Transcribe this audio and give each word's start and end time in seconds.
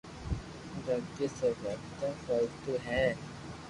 باقي 0.85 1.25
سب 1.39 1.55
واتو 1.63 2.09
فالتو 2.23 2.73
ھي 2.85 3.03